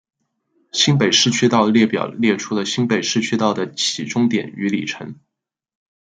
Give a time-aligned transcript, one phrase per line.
[0.71, 5.19] 新北市区道列表列出新北市区道的起终点与里程。